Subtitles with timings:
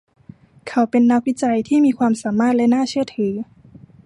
[0.67, 3.33] เขาเป็นนักวิจัยที่มีความสามารถและน่าเชื่อถือ